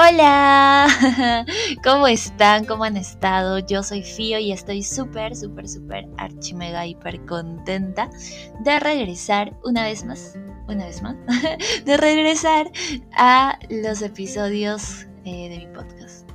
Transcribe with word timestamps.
Hola, 0.00 0.86
¿cómo 1.82 2.06
están? 2.06 2.66
¿Cómo 2.66 2.84
han 2.84 2.96
estado? 2.96 3.58
Yo 3.58 3.82
soy 3.82 4.04
Fío 4.04 4.38
y 4.38 4.52
estoy 4.52 4.84
súper, 4.84 5.34
súper, 5.34 5.68
súper 5.68 6.06
archimega 6.18 6.86
hiper 6.86 7.26
contenta 7.26 8.08
de 8.60 8.78
regresar 8.78 9.56
una 9.64 9.82
vez 9.82 10.04
más, 10.04 10.38
una 10.68 10.86
vez 10.86 11.02
más, 11.02 11.16
de 11.84 11.96
regresar 11.96 12.70
a 13.16 13.58
los 13.70 14.00
episodios 14.02 15.08
eh, 15.24 15.48
de 15.48 15.66
mi 15.66 15.66
podcast. 15.74 16.30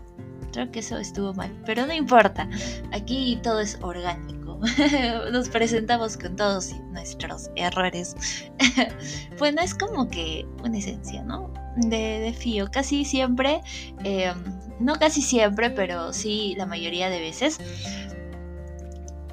Creo 0.51 0.69
que 0.69 0.79
eso 0.79 0.97
estuvo 0.97 1.33
mal, 1.33 1.57
pero 1.65 1.87
no 1.87 1.93
importa, 1.93 2.49
aquí 2.91 3.39
todo 3.43 3.61
es 3.61 3.79
orgánico. 3.81 4.32
Nos 5.31 5.49
presentamos 5.49 6.17
con 6.17 6.35
todos 6.35 6.73
nuestros 6.91 7.49
errores. 7.55 8.15
Bueno, 9.39 9.61
es 9.61 9.73
como 9.73 10.07
que 10.07 10.45
una 10.63 10.77
esencia, 10.77 11.23
¿no? 11.23 11.51
de, 11.75 12.33
Fío. 12.37 12.69
Casi 12.71 13.05
siempre, 13.05 13.61
em, 14.03 14.35
no 14.79 14.95
casi 14.95 15.21
siempre, 15.21 15.69
pero 15.69 16.13
sí 16.13 16.55
la 16.57 16.65
mayoría 16.65 17.09
de 17.09 17.19
veces, 17.19 17.59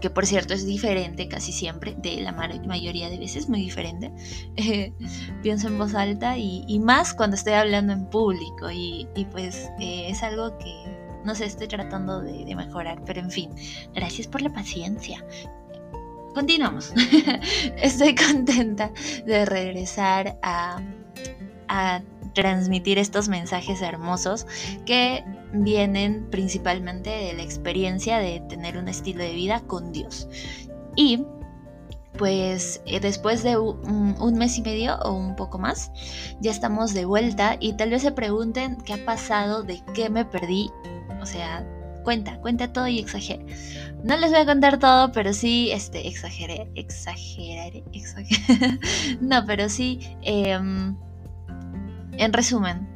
que 0.00 0.08
por 0.08 0.26
cierto 0.26 0.54
es 0.54 0.66
diferente 0.66 1.28
casi 1.28 1.52
siempre, 1.52 1.94
de 1.98 2.22
la 2.22 2.32
mayoría 2.32 3.10
de 3.10 3.18
veces, 3.18 3.48
muy 3.48 3.60
diferente, 3.60 4.10
pienso 5.42 5.68
en 5.68 5.78
voz 5.78 5.94
alta 5.94 6.38
y, 6.38 6.78
más 6.80 7.14
cuando 7.14 7.36
estoy 7.36 7.52
hablando 7.52 7.92
en 7.92 8.08
público 8.08 8.70
y, 8.70 9.06
pues 9.30 9.70
eh, 9.78 10.08
es 10.08 10.22
algo 10.22 10.56
que 10.58 10.99
no 11.24 11.34
sé, 11.34 11.46
estoy 11.46 11.68
tratando 11.68 12.20
de, 12.20 12.54
mejorar, 12.54 13.02
pero 13.04 13.20
en 13.20 13.30
fin, 13.30 13.50
gracias 13.94 14.26
por 14.26 14.42
la 14.42 14.52
paciencia. 14.52 15.24
Continuamos. 16.34 16.92
Estoy 17.76 18.14
contenta 18.14 18.92
de 19.26 19.44
regresar 19.44 20.38
a, 20.42 20.80
a 21.68 22.02
transmitir 22.34 22.98
estos 22.98 23.28
mensajes 23.28 23.82
hermosos 23.82 24.46
que 24.86 25.24
vienen 25.52 26.28
principalmente 26.30 27.10
de 27.10 27.32
la 27.32 27.42
experiencia 27.42 28.18
de 28.18 28.40
tener 28.48 28.78
un 28.78 28.88
estilo 28.88 29.24
de 29.24 29.34
vida 29.34 29.60
con 29.66 29.92
Dios. 29.92 30.28
Y 30.94 31.24
pues 32.20 32.82
eh, 32.84 33.00
después 33.00 33.42
de 33.42 33.56
un, 33.56 34.34
mes 34.34 34.58
y 34.58 34.60
medio 34.62 34.96
o 34.98 35.12
un 35.12 35.36
poco 35.36 35.58
más, 35.58 35.90
ya 36.40 36.50
estamos 36.50 36.92
de 36.92 37.06
vuelta 37.06 37.56
y 37.58 37.72
tal 37.74 37.88
vez 37.88 38.02
se 38.02 38.12
pregunten 38.12 38.76
qué 38.76 38.92
ha 38.92 39.04
pasado, 39.06 39.62
de 39.62 39.82
qué 39.94 40.10
me 40.10 40.26
perdí. 40.26 40.70
O 41.20 41.26
sea, 41.26 41.64
cuenta, 42.02 42.38
cuenta 42.40 42.72
todo 42.72 42.88
y 42.88 42.98
exagere. 42.98 43.44
No 44.04 44.16
les 44.16 44.30
voy 44.30 44.40
a 44.40 44.46
contar 44.46 44.78
todo, 44.78 45.12
pero 45.12 45.32
sí, 45.32 45.70
este, 45.70 46.08
exageré, 46.08 46.70
exageraré, 46.74 47.84
exageré. 47.92 48.78
no, 49.20 49.44
pero 49.46 49.68
sí, 49.68 50.00
em, 50.22 50.96
en 52.12 52.32
resumen, 52.32 52.88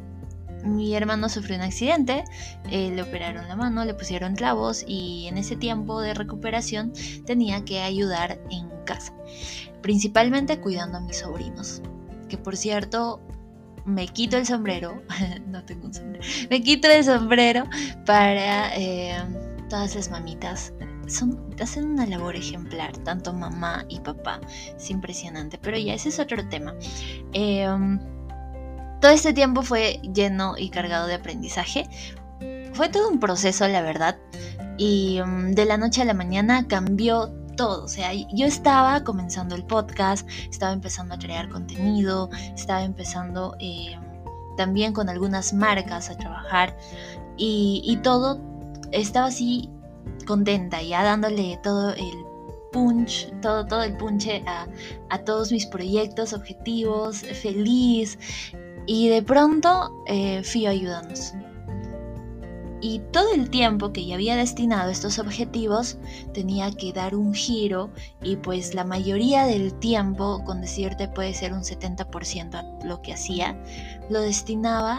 mi 0.64 0.94
hermano 0.94 1.28
sufrió 1.28 1.56
un 1.56 1.62
accidente, 1.62 2.24
eh, 2.70 2.90
le 2.90 3.02
operaron 3.02 3.46
la 3.48 3.56
mano, 3.56 3.84
le 3.84 3.94
pusieron 3.94 4.34
clavos 4.34 4.84
y 4.86 5.26
en 5.28 5.36
ese 5.36 5.56
tiempo 5.56 6.00
de 6.00 6.14
recuperación 6.14 6.92
tenía 7.26 7.64
que 7.64 7.80
ayudar 7.80 8.40
en 8.50 8.68
casa, 8.84 9.12
principalmente 9.82 10.60
cuidando 10.60 10.98
a 10.98 11.00
mis 11.00 11.18
sobrinos, 11.18 11.82
que 12.28 12.38
por 12.38 12.56
cierto 12.56 13.20
me 13.84 14.08
quito 14.08 14.36
el 14.36 14.46
sombrero, 14.46 15.02
no 15.46 15.64
tengo 15.64 15.86
un 15.86 15.94
sombrero, 15.94 16.24
me 16.50 16.62
quito 16.62 16.88
el 16.88 17.04
sombrero 17.04 17.64
para 18.06 18.74
eh, 18.76 19.22
todas 19.68 19.94
las 19.94 20.10
mamitas. 20.10 20.72
Son, 21.06 21.54
hacen 21.60 21.84
una 21.84 22.06
labor 22.06 22.34
ejemplar, 22.34 22.96
tanto 22.98 23.34
mamá 23.34 23.84
y 23.90 24.00
papá. 24.00 24.40
Es 24.74 24.90
impresionante, 24.90 25.58
pero 25.58 25.76
ya 25.76 25.92
ese 25.94 26.08
es 26.08 26.18
otro 26.18 26.48
tema. 26.48 26.74
Eh, 27.34 27.68
todo 29.04 29.12
este 29.12 29.34
tiempo 29.34 29.62
fue 29.62 30.00
lleno 30.14 30.54
y 30.56 30.70
cargado 30.70 31.06
de 31.06 31.16
aprendizaje. 31.16 31.84
Fue 32.72 32.88
todo 32.88 33.10
un 33.10 33.20
proceso, 33.20 33.68
la 33.68 33.82
verdad. 33.82 34.16
Y 34.78 35.20
mm, 35.22 35.52
de 35.52 35.66
la 35.66 35.76
noche 35.76 36.00
a 36.00 36.06
la 36.06 36.14
mañana 36.14 36.66
cambió 36.66 37.30
todo. 37.56 37.84
O 37.84 37.88
sea, 37.88 38.12
yo 38.12 38.46
estaba 38.46 39.02
comenzando 39.04 39.54
el 39.54 39.64
podcast, 39.64 40.28
estaba 40.50 40.72
empezando 40.72 41.14
a 41.14 41.18
crear 41.18 41.48
contenido, 41.48 42.30
estaba 42.54 42.82
empezando 42.82 43.56
eh, 43.60 43.98
también 44.56 44.92
con 44.92 45.08
algunas 45.08 45.52
marcas 45.52 46.10
a 46.10 46.16
trabajar 46.16 46.76
y, 47.36 47.98
todo 48.02 48.40
estaba 48.92 49.26
así 49.26 49.70
contenta, 50.26 50.82
ya 50.82 51.02
dándole 51.02 51.58
todo 51.62 51.90
el 51.90 52.24
punch, 52.72 53.32
todo, 53.40 53.66
todo 53.66 53.82
el 53.82 53.96
punche 53.96 54.44
a, 54.46 54.66
a 55.10 55.18
todos 55.18 55.50
mis 55.50 55.66
proyectos, 55.66 56.32
objetivos, 56.32 57.18
feliz, 57.18 58.18
y 58.86 59.08
de 59.08 59.22
pronto 59.22 60.04
eh, 60.06 60.42
fui 60.44 60.66
ayudándonos. 60.66 61.34
Y 62.84 62.98
todo 63.12 63.32
el 63.32 63.48
tiempo 63.48 63.94
que 63.94 64.04
ya 64.04 64.14
había 64.14 64.36
destinado 64.36 64.90
a 64.90 64.92
estos 64.92 65.18
objetivos 65.18 65.96
tenía 66.34 66.70
que 66.70 66.92
dar 66.92 67.14
un 67.14 67.32
giro 67.32 67.88
y 68.22 68.36
pues 68.36 68.74
la 68.74 68.84
mayoría 68.84 69.46
del 69.46 69.72
tiempo, 69.72 70.44
con 70.44 70.60
decirte 70.60 71.08
puede 71.08 71.32
ser 71.32 71.54
un 71.54 71.62
70% 71.62 72.54
a 72.54 72.86
lo 72.86 73.00
que 73.00 73.14
hacía, 73.14 73.58
lo 74.10 74.20
destinaba 74.20 74.98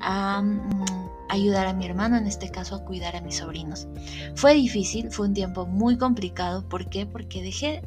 a 0.00 0.42
mm, 0.42 0.84
ayudar 1.28 1.68
a 1.68 1.74
mi 1.74 1.86
hermano, 1.86 2.16
en 2.16 2.26
este 2.26 2.50
caso 2.50 2.74
a 2.74 2.84
cuidar 2.84 3.14
a 3.14 3.20
mis 3.20 3.36
sobrinos. 3.36 3.86
Fue 4.34 4.54
difícil, 4.54 5.12
fue 5.12 5.28
un 5.28 5.34
tiempo 5.34 5.64
muy 5.64 5.98
complicado. 5.98 6.68
¿Por 6.68 6.90
qué? 6.90 7.06
Porque 7.06 7.40
dejé, 7.40 7.82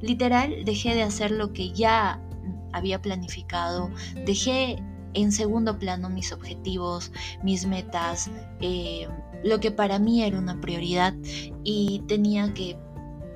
literal, 0.00 0.64
dejé 0.64 0.94
de 0.94 1.02
hacer 1.02 1.32
lo 1.32 1.52
que 1.52 1.70
ya 1.72 2.18
había 2.72 3.02
planificado, 3.02 3.90
dejé 4.24 4.82
en 5.14 5.32
segundo 5.32 5.78
plano 5.78 6.08
mis 6.08 6.32
objetivos, 6.32 7.12
mis 7.42 7.66
metas, 7.66 8.30
eh, 8.60 9.08
lo 9.42 9.60
que 9.60 9.70
para 9.70 9.98
mí 9.98 10.22
era 10.22 10.38
una 10.38 10.60
prioridad 10.60 11.14
y 11.64 12.02
tenía 12.06 12.52
que 12.54 12.76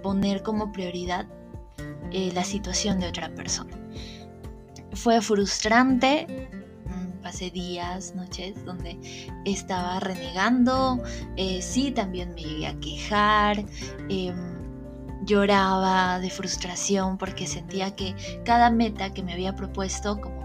poner 0.02 0.42
como 0.42 0.72
prioridad 0.72 1.26
eh, 2.12 2.30
la 2.34 2.44
situación 2.44 3.00
de 3.00 3.08
otra 3.08 3.34
persona. 3.34 3.76
Fue 4.92 5.20
frustrante, 5.20 6.48
mm, 6.86 7.22
pasé 7.22 7.50
días, 7.50 8.14
noches 8.14 8.64
donde 8.64 8.98
estaba 9.44 9.98
renegando, 10.00 11.02
eh, 11.36 11.60
sí, 11.62 11.90
también 11.90 12.34
me 12.34 12.42
llegué 12.42 12.66
a 12.66 12.78
quejar 12.80 13.64
em, 14.08 14.54
lloraba 15.24 16.20
de 16.20 16.28
frustración 16.30 17.16
porque 17.16 17.46
sentía 17.46 17.96
que 17.96 18.14
cada 18.44 18.70
meta 18.70 19.12
que 19.12 19.22
me 19.22 19.32
había 19.32 19.56
propuesto 19.56 20.20
como 20.20 20.43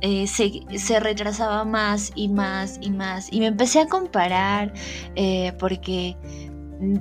eh, 0.00 0.26
se, 0.26 1.00
retrasaba 1.00 1.64
más 1.64 2.12
y 2.14 2.28
más 2.28 2.78
y 2.80 2.90
más. 2.90 3.32
Y 3.32 3.40
me 3.40 3.46
empecé 3.46 3.80
a 3.80 3.86
comparar 3.86 4.72
eh, 5.14 5.52
porque 5.58 6.16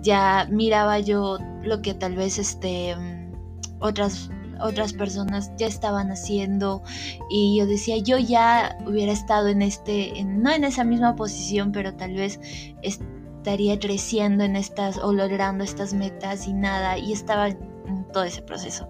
ya 0.01 0.47
miraba 0.49 0.99
yo 0.99 1.37
lo 1.63 1.81
que 1.81 1.93
tal 1.93 2.15
vez 2.15 2.37
este, 2.39 2.95
otras, 3.79 4.29
otras 4.61 4.93
personas 4.93 5.51
ya 5.57 5.67
estaban 5.67 6.11
haciendo 6.11 6.81
y 7.29 7.57
yo 7.59 7.67
decía, 7.67 7.97
yo 7.97 8.17
ya 8.17 8.77
hubiera 8.85 9.11
estado 9.11 9.49
en 9.49 9.61
este, 9.61 10.23
no 10.23 10.51
en 10.51 10.63
esa 10.63 10.83
misma 10.83 11.15
posición, 11.15 11.71
pero 11.71 11.93
tal 11.95 12.13
vez 12.13 12.39
estaría 12.81 13.77
creciendo 13.77 14.43
en 14.43 14.55
estas 14.55 14.97
o 14.97 15.11
logrando 15.11 15.63
estas 15.63 15.93
metas 15.93 16.47
y 16.47 16.53
nada, 16.53 16.97
y 16.97 17.11
estaba 17.11 17.49
todo 18.13 18.23
ese 18.23 18.41
proceso. 18.41 18.89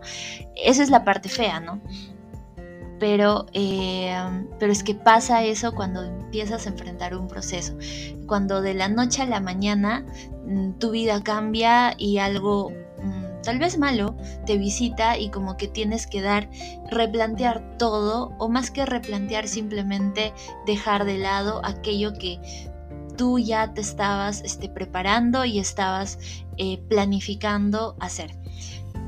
Esa 0.55 0.83
es 0.83 0.89
la 0.89 1.03
parte 1.03 1.29
fea, 1.29 1.59
¿no? 1.59 1.81
Pero, 3.05 3.45
eh, 3.53 4.17
pero 4.57 4.71
es 4.71 4.83
que 4.83 4.95
pasa 4.95 5.43
eso 5.43 5.75
cuando 5.75 6.01
empiezas 6.03 6.65
a 6.65 6.69
enfrentar 6.69 7.15
un 7.15 7.27
proceso. 7.27 7.77
Cuando 8.25 8.63
de 8.63 8.73
la 8.73 8.89
noche 8.89 9.21
a 9.21 9.27
la 9.27 9.39
mañana 9.39 10.03
mm, 10.47 10.79
tu 10.79 10.89
vida 10.89 11.21
cambia 11.21 11.93
y 11.99 12.17
algo 12.17 12.71
mm, 12.71 13.43
tal 13.43 13.59
vez 13.59 13.77
malo 13.77 14.17
te 14.47 14.57
visita 14.57 15.19
y 15.19 15.29
como 15.29 15.55
que 15.55 15.67
tienes 15.67 16.07
que 16.07 16.23
dar, 16.23 16.49
replantear 16.89 17.77
todo 17.77 18.31
o 18.39 18.49
más 18.49 18.71
que 18.71 18.87
replantear 18.87 19.47
simplemente 19.47 20.33
dejar 20.65 21.05
de 21.05 21.19
lado 21.19 21.61
aquello 21.63 22.11
que 22.13 22.39
tú 23.17 23.37
ya 23.37 23.71
te 23.71 23.81
estabas 23.81 24.41
este, 24.41 24.67
preparando 24.67 25.45
y 25.45 25.59
estabas 25.59 26.17
eh, 26.57 26.79
planificando 26.89 27.95
hacer. 27.99 28.35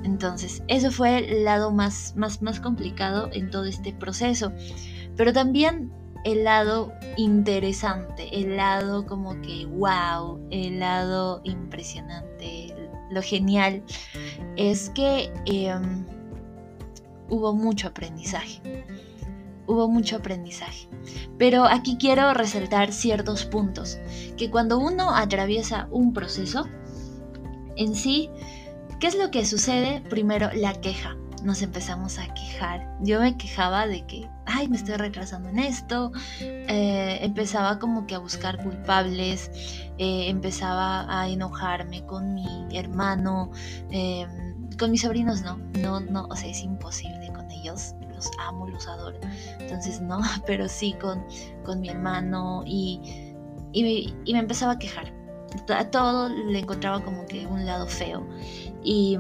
Entonces, 0.07 0.63
eso 0.69 0.89
fue 0.89 1.17
el 1.17 1.43
lado 1.43 1.69
más, 1.69 2.13
más, 2.15 2.41
más 2.41 2.61
complicado 2.61 3.29
en 3.33 3.51
todo 3.51 3.65
este 3.65 3.91
proceso. 3.91 4.53
Pero 5.17 5.33
también 5.33 5.91
el 6.23 6.45
lado 6.45 6.93
interesante, 7.17 8.29
el 8.31 8.55
lado 8.55 9.05
como 9.05 9.41
que 9.41 9.65
wow, 9.65 10.39
el 10.49 10.79
lado 10.79 11.41
impresionante, 11.43 12.73
lo 13.11 13.21
genial, 13.21 13.83
es 14.55 14.89
que 14.91 15.29
em, 15.45 16.05
hubo 17.29 17.53
mucho 17.53 17.89
aprendizaje 17.89 18.61
hubo 19.69 19.89
mucho 19.89 20.15
aprendizaje. 20.15 20.87
Pero 21.37 21.65
aquí 21.65 21.97
quiero 21.99 22.33
resaltar 22.33 22.93
ciertos 22.93 23.43
puntos, 23.43 23.99
que 24.37 24.49
cuando 24.49 24.79
uno 24.79 25.13
atraviesa 25.13 25.89
un 25.91 26.13
proceso, 26.13 26.65
en 27.75 27.93
sí, 27.93 28.29
¿qué 28.99 29.07
es 29.07 29.15
lo 29.15 29.31
que 29.31 29.45
sucede? 29.45 30.01
Primero, 30.09 30.49
la 30.53 30.73
queja. 30.81 31.15
nos 31.43 31.61
empezamos 31.61 32.17
a 32.17 32.33
quejar. 32.33 32.97
Yo 32.99 33.19
me 33.21 33.37
quejaba 33.37 33.85
de 33.85 34.05
que, 34.07 34.27
ay, 34.45 34.67
me 34.67 34.77
estoy 34.77 34.95
retrasando 34.95 35.49
en 35.49 35.59
esto. 35.59 36.11
Eh, 36.41 37.19
empezaba 37.21 37.77
como 37.79 38.07
que 38.07 38.15
a 38.15 38.19
buscar 38.19 38.61
culpables. 38.63 39.51
Eh, 39.99 40.29
empezaba 40.29 41.05
a 41.07 41.29
enojarme 41.29 42.05
con 42.05 42.33
mi 42.33 42.67
hermano. 42.75 43.51
Em, 43.91 44.69
con 44.79 44.91
mis 44.91 45.01
sobrinos 45.01 45.41
no, 45.41 45.57
no, 45.79 45.99
no, 45.99 46.25
o 46.29 46.35
sea, 46.35 46.49
es 46.49 46.61
imposible 46.63 47.31
con 47.33 47.49
ellos. 47.51 47.93
Los 48.13 48.31
amo, 48.47 48.67
los 48.67 48.87
adoro. 48.87 49.19
Entonces 49.59 50.01
no, 50.01 50.19
pero 50.47 50.67
sí 50.67 50.93
con, 50.99 51.23
con 51.63 51.79
mi 51.81 51.89
hermano 51.89 52.63
y, 52.65 52.99
y, 53.73 54.13
y 54.25 54.33
me 54.33 54.39
empezaba 54.39 54.73
a 54.73 54.79
quejar. 54.79 55.16
A 55.69 55.89
todo 55.89 56.29
le 56.29 56.59
encontraba 56.59 57.03
como 57.03 57.25
que 57.25 57.45
un 57.45 57.65
lado 57.65 57.87
feo. 57.87 58.27
Y 58.83 59.17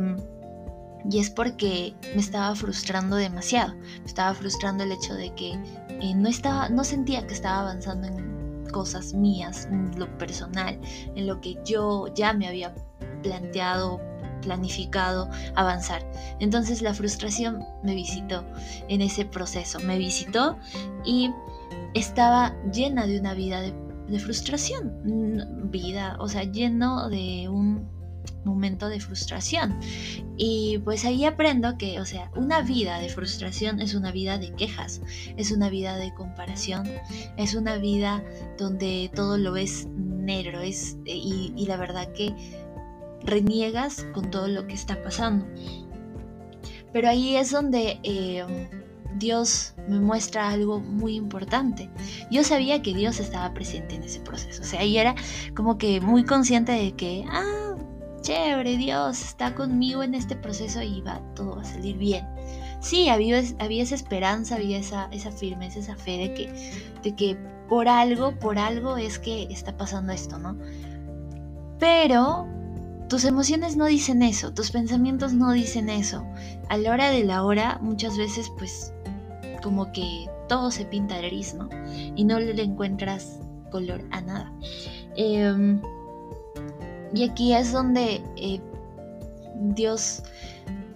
y 1.09 1.19
es 1.19 1.29
porque 1.29 1.95
me 2.15 2.21
estaba 2.21 2.53
frustrando 2.55 3.15
demasiado. 3.15 3.73
Me 3.75 4.05
estaba 4.05 4.33
frustrando 4.33 4.83
el 4.83 4.91
hecho 4.91 5.13
de 5.13 5.33
que 5.35 5.53
eh, 6.01 6.13
no, 6.15 6.27
estaba, 6.27 6.69
no 6.69 6.83
sentía 6.83 7.25
que 7.25 7.33
estaba 7.33 7.61
avanzando 7.61 8.07
en 8.07 8.67
cosas 8.71 9.13
mías, 9.13 9.67
en 9.71 9.97
lo 9.97 10.17
personal, 10.17 10.79
en 11.15 11.27
lo 11.27 11.39
que 11.39 11.57
yo 11.63 12.07
ya 12.13 12.33
me 12.33 12.47
había 12.47 12.75
planteado, 13.23 14.01
planificado 14.41 15.29
avanzar. 15.55 16.05
Entonces 16.39 16.81
la 16.81 16.93
frustración 16.93 17.63
me 17.83 17.95
visitó 17.95 18.43
en 18.89 19.01
ese 19.01 19.25
proceso, 19.25 19.79
me 19.79 19.97
visitó 19.97 20.57
y 21.05 21.31
estaba 21.93 22.53
llena 22.71 23.07
de 23.07 23.19
una 23.19 23.33
vida 23.33 23.61
de, 23.61 23.73
de 24.07 24.19
frustración, 24.19 25.69
vida, 25.71 26.17
o 26.19 26.27
sea, 26.27 26.43
lleno 26.43 27.09
de 27.09 27.49
un 27.49 27.97
momento 28.43 28.87
de 28.89 28.99
frustración. 28.99 29.79
Y 30.37 30.79
pues 30.79 31.05
ahí 31.05 31.25
aprendo 31.25 31.77
que, 31.77 31.99
o 31.99 32.05
sea, 32.05 32.31
una 32.35 32.61
vida 32.61 32.99
de 32.99 33.09
frustración 33.09 33.79
es 33.79 33.93
una 33.93 34.11
vida 34.11 34.37
de 34.37 34.53
quejas, 34.53 35.01
es 35.35 35.51
una 35.51 35.69
vida 35.69 35.97
de 35.97 36.13
comparación, 36.13 36.89
es 37.37 37.55
una 37.55 37.77
vida 37.77 38.23
donde 38.57 39.11
todo 39.13 39.37
lo 39.37 39.51
ves 39.51 39.87
negro, 39.87 40.61
es, 40.61 40.97
y, 41.05 41.65
la 41.67 41.77
verdad 41.77 42.11
que 42.13 42.33
reniegas 43.23 44.05
con 44.13 44.31
todo 44.31 44.47
lo 44.47 44.67
que 44.67 44.73
está 44.73 45.01
pasando. 45.03 45.45
Pero 46.93 47.09
ahí 47.09 47.35
es 47.35 47.51
donde 47.51 47.99
eh, 48.03 48.45
Dios 49.17 49.73
me 49.87 49.99
muestra 49.99 50.49
algo 50.49 50.79
muy 50.79 51.15
importante. 51.15 51.89
Yo 52.31 52.43
sabía 52.43 52.81
que 52.81 52.93
Dios 52.93 53.19
estaba 53.19 53.53
presente 53.53 53.95
en 53.95 54.03
ese 54.03 54.19
proceso. 54.19 54.61
O 54.61 54.65
sea, 54.65 54.81
ahí 54.81 54.97
era 54.97 55.15
como 55.55 55.77
que 55.77 56.01
muy 56.01 56.23
consciente 56.23 56.71
de 56.71 56.93
que, 56.93 57.25
ah, 57.29 57.75
chévere, 58.21 58.77
Dios 58.77 59.21
está 59.21 59.55
conmigo 59.55 60.03
en 60.03 60.13
este 60.13 60.35
proceso 60.35 60.81
y 60.81 61.01
va, 61.01 61.21
todo 61.35 61.55
va 61.55 61.61
a 61.61 61.65
salir 61.65 61.97
bien. 61.97 62.27
Sí, 62.79 63.09
había, 63.09 63.41
había 63.59 63.83
esa 63.83 63.95
esperanza, 63.95 64.55
había 64.55 64.77
esa, 64.77 65.07
esa 65.11 65.31
firmeza, 65.31 65.79
esa 65.79 65.95
fe 65.95 66.17
de 66.17 66.33
que, 66.33 66.81
de 67.03 67.15
que 67.15 67.37
por 67.67 67.87
algo, 67.87 68.37
por 68.37 68.59
algo 68.59 68.97
es 68.97 69.19
que 69.19 69.43
está 69.49 69.77
pasando 69.77 70.13
esto, 70.13 70.37
¿no? 70.37 70.57
Pero 71.79 72.47
tus 73.09 73.23
emociones 73.23 73.77
no 73.77 73.85
dicen 73.85 74.21
eso, 74.21 74.53
tus 74.53 74.71
pensamientos 74.71 75.33
no 75.33 75.51
dicen 75.51 75.89
eso. 75.89 76.25
A 76.69 76.77
la 76.77 76.91
hora 76.91 77.09
de 77.09 77.23
la 77.23 77.43
hora, 77.43 77.79
muchas 77.81 78.17
veces, 78.17 78.51
pues, 78.57 78.93
como 79.67 79.91
que 79.91 80.29
todo 80.47 80.71
se 80.71 80.85
pinta 80.85 81.19
gris, 81.19 81.53
¿no? 81.53 81.67
Y 82.15 82.23
no 82.23 82.39
le 82.39 82.63
encuentras 82.63 83.41
color 83.69 84.01
a 84.11 84.21
nada. 84.21 84.49
Eh, 85.17 85.77
y 87.13 87.29
aquí 87.29 87.53
es 87.53 87.73
donde 87.73 88.23
eh, 88.37 88.61
Dios 89.75 90.23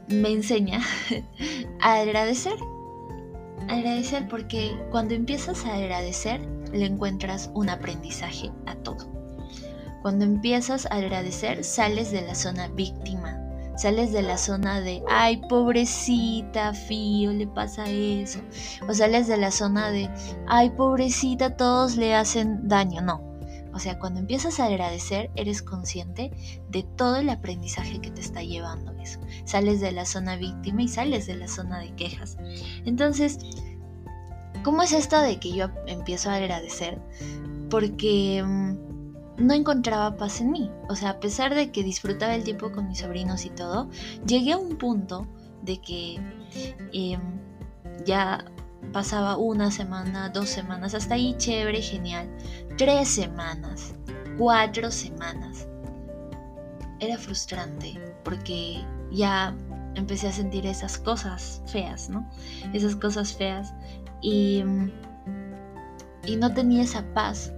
me 0.07 0.31
enseña 0.31 0.79
a 1.81 1.95
agradecer. 1.95 2.53
Agradecer 3.67 4.29
porque 4.29 4.71
cuando 4.89 5.15
empiezas 5.15 5.65
a 5.65 5.75
agradecer 5.75 6.39
le 6.71 6.85
encuentras 6.85 7.51
un 7.53 7.67
aprendizaje 7.67 8.51
a 8.67 8.75
todo. 8.75 9.05
Cuando 10.01 10.23
empiezas 10.23 10.85
a 10.85 10.95
agradecer 10.95 11.65
sales 11.65 12.09
de 12.13 12.21
la 12.21 12.35
zona 12.35 12.69
víctima, 12.69 13.10
sales 13.81 14.11
de 14.11 14.21
la 14.21 14.37
zona 14.37 14.79
de, 14.79 15.01
ay, 15.09 15.41
pobrecita, 15.49 16.71
Fío, 16.71 17.33
le 17.33 17.47
pasa 17.47 17.89
eso. 17.89 18.39
O 18.87 18.93
sales 18.93 19.27
de 19.27 19.37
la 19.37 19.49
zona 19.49 19.89
de, 19.89 20.07
ay, 20.47 20.69
pobrecita, 20.69 21.57
todos 21.57 21.97
le 21.97 22.13
hacen 22.13 22.67
daño. 22.67 23.01
No, 23.01 23.31
o 23.73 23.79
sea, 23.79 23.97
cuando 23.97 24.19
empiezas 24.19 24.59
a 24.59 24.65
agradecer, 24.65 25.31
eres 25.35 25.63
consciente 25.63 26.31
de 26.69 26.83
todo 26.83 27.15
el 27.15 27.29
aprendizaje 27.29 27.99
que 27.99 28.11
te 28.11 28.21
está 28.21 28.43
llevando 28.43 28.91
eso. 29.01 29.19
Sales 29.45 29.81
de 29.81 29.91
la 29.91 30.05
zona 30.05 30.35
víctima 30.35 30.83
y 30.83 30.87
sales 30.87 31.25
de 31.25 31.37
la 31.37 31.47
zona 31.47 31.79
de 31.79 31.95
quejas. 31.95 32.37
Entonces, 32.85 33.39
¿cómo 34.63 34.83
es 34.83 34.91
esto 34.91 35.19
de 35.19 35.39
que 35.39 35.53
yo 35.53 35.69
empiezo 35.87 36.29
a 36.29 36.35
agradecer? 36.35 37.01
Porque 37.71 38.43
mm, 38.45 38.90
no 39.41 39.53
encontraba 39.53 40.15
paz 40.15 40.41
en 40.41 40.51
mí. 40.51 40.71
O 40.89 40.95
sea, 40.95 41.11
a 41.11 41.19
pesar 41.19 41.55
de 41.55 41.71
que 41.71 41.83
disfrutaba 41.83 42.35
el 42.35 42.43
tiempo 42.43 42.71
con 42.71 42.87
mis 42.87 42.99
sobrinos 42.99 43.45
y 43.45 43.49
todo, 43.49 43.89
llegué 44.25 44.53
a 44.53 44.57
un 44.57 44.77
punto 44.77 45.27
de 45.61 45.79
que 45.81 46.19
em, 46.93 47.21
ya 48.05 48.45
pasaba 48.91 49.37
una 49.37 49.71
semana, 49.71 50.29
dos 50.29 50.49
semanas, 50.49 50.93
hasta 50.93 51.15
ahí 51.15 51.35
chévere, 51.37 51.81
genial. 51.81 52.29
Tres 52.77 53.09
semanas, 53.09 53.93
cuatro 54.37 54.91
semanas. 54.91 55.67
Era 56.99 57.17
frustrante 57.17 57.99
porque 58.23 58.83
ya 59.11 59.55
empecé 59.95 60.27
a 60.27 60.31
sentir 60.31 60.65
esas 60.65 60.97
cosas 60.97 61.61
feas, 61.67 62.09
¿no? 62.09 62.29
Esas 62.73 62.95
cosas 62.95 63.33
feas 63.33 63.73
y, 64.21 64.63
y 66.25 66.35
no 66.35 66.53
tenía 66.53 66.83
esa 66.83 67.03
paz. 67.13 67.53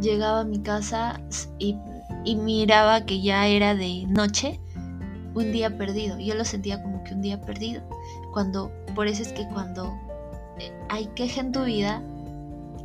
Llegaba 0.00 0.40
a 0.40 0.44
mi 0.44 0.60
casa 0.60 1.20
y, 1.58 1.76
miraba 2.24 3.06
que 3.06 3.22
ya 3.22 3.46
era 3.46 3.74
de 3.74 4.04
noche, 4.08 4.60
un 5.34 5.52
día 5.52 5.76
perdido. 5.76 6.18
Yo 6.18 6.34
lo 6.34 6.44
sentía 6.44 6.82
como 6.82 7.04
que 7.04 7.14
un 7.14 7.22
día 7.22 7.40
perdido. 7.40 7.82
Cuando, 8.32 8.70
por 8.94 9.06
eso 9.06 9.22
es 9.22 9.32
que 9.32 9.46
cuando 9.48 9.92
hay 10.88 11.06
queja 11.14 11.40
en 11.40 11.52
tu 11.52 11.64
vida, 11.64 12.02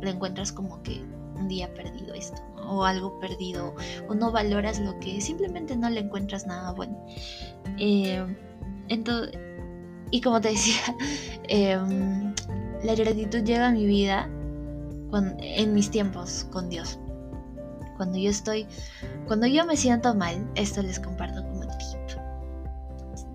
lo 0.00 0.10
encuentras 0.10 0.52
como 0.52 0.82
que 0.82 1.02
un 1.36 1.48
día 1.48 1.72
perdido 1.74 2.14
esto, 2.14 2.40
o 2.66 2.84
algo 2.84 3.18
perdido, 3.18 3.74
o 4.08 4.14
no 4.14 4.30
valoras 4.30 4.78
lo 4.80 4.98
que 5.00 5.20
simplemente 5.20 5.76
no 5.76 5.90
le 5.90 6.00
encuentras 6.00 6.46
nada 6.46 6.72
bueno. 6.72 7.04
Eh, 7.78 8.24
entonces, 8.88 9.38
y 10.10 10.20
como 10.20 10.40
te 10.40 10.48
decía, 10.50 10.96
em, 11.48 12.34
la 12.84 12.94
gratitud 12.94 13.42
llega 13.42 13.68
a 13.68 13.72
mi 13.72 13.86
vida 13.86 14.28
en 15.40 15.74
mis 15.74 15.90
tiempos 15.90 16.46
con 16.50 16.68
Dios. 16.68 16.98
Cuando 18.02 18.18
yo 18.18 18.30
estoy, 18.30 18.66
cuando 19.28 19.46
yo 19.46 19.64
me 19.64 19.76
siento 19.76 20.12
mal, 20.12 20.44
esto 20.56 20.82
les 20.82 20.98
comparto 20.98 21.40
como 21.40 21.60
tip. 21.60 22.18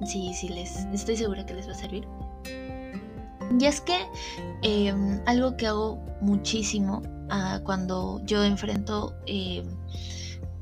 Sí, 0.06 0.34
sí, 0.34 0.50
les 0.50 0.80
estoy 0.92 1.16
segura 1.16 1.46
que 1.46 1.54
les 1.54 1.70
va 1.70 1.72
a 1.72 1.76
servir. 1.76 2.06
Y 3.58 3.66
es 3.66 3.80
que 3.80 3.96
em, 4.64 5.22
algo 5.26 5.56
que 5.56 5.68
hago 5.68 6.04
muchísimo 6.20 7.02
ah, 7.30 7.62
cuando 7.64 8.20
yo 8.26 8.44
enfrento 8.44 9.16
em, 9.26 9.66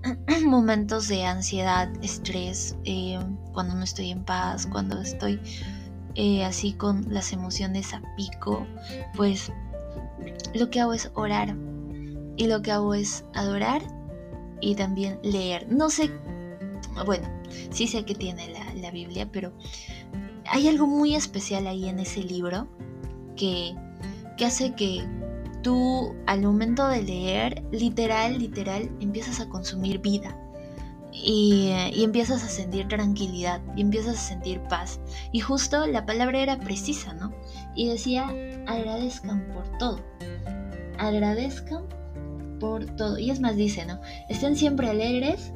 momentos 0.46 1.08
de 1.08 1.26
ansiedad, 1.26 1.90
estrés, 2.04 2.78
em, 2.84 3.38
cuando 3.54 3.74
no 3.74 3.84
estoy 3.84 4.12
en 4.12 4.24
paz, 4.24 4.68
cuando 4.68 5.02
estoy 5.02 5.40
eh, 6.14 6.46
así 6.46 6.74
con 6.74 7.08
las 7.10 7.34
emociones 7.34 7.92
a 7.96 8.04
pico, 8.16 8.68
pues 9.16 9.52
lo 10.54 10.70
que 10.70 10.80
hago 10.80 10.94
es 10.94 11.10
orar. 11.16 11.56
Y 12.38 12.48
lo 12.48 12.62
que 12.62 12.72
hago 12.72 12.94
es 12.94 13.26
adorar 13.34 13.82
y 14.62 14.76
también 14.76 15.20
leer. 15.24 15.72
No 15.72 15.90
sé, 15.90 16.12
bueno, 17.06 17.28
sí 17.72 17.88
sé 17.88 18.04
que 18.04 18.16
tiene 18.16 18.50
la, 18.50 18.74
la 18.74 18.92
Biblia, 18.92 19.30
pero 19.32 19.54
hay 20.48 20.68
algo 20.68 20.88
muy 20.88 21.16
especial 21.16 21.68
ahí 21.68 21.88
en 21.90 22.00
ese 22.00 22.22
libro 22.22 22.68
que, 23.36 23.76
hace 24.46 24.74
que 24.74 25.06
tú 25.62 26.16
al 26.28 26.42
momento 26.42 26.88
de 26.88 27.02
leer, 27.04 27.64
literal, 27.72 28.38
literal, 28.40 28.90
empiezas 29.00 29.40
a 29.40 29.50
consumir 29.50 30.00
vida. 30.00 30.40
Y, 31.12 31.72
y, 31.94 32.04
empiezas 32.04 32.44
a 32.44 32.50
sentir 32.50 32.90
tranquilidad 32.90 33.62
y 33.78 33.82
empiezas 33.82 34.18
a 34.18 34.20
sentir 34.20 34.60
paz. 34.64 35.00
Y 35.32 35.40
justo 35.40 35.88
la 35.88 36.06
palabra 36.06 36.40
era 36.40 36.60
precisa, 36.60 37.14
¿no? 37.14 37.34
Y 37.74 37.88
decía, 37.88 38.28
agradezcan 38.68 39.48
por 39.54 39.78
todo. 39.78 40.02
Agradezcan 40.98 41.86
por 42.60 42.86
todo. 42.96 43.18
Y 43.18 43.30
es 43.32 43.40
más, 43.40 43.56
dice, 43.56 43.86
¿no? 43.86 44.00
Estén 44.30 44.56
siempre 44.56 44.90
alegres, 44.90 45.52